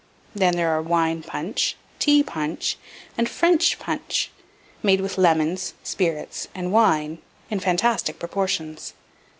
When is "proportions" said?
8.17-8.95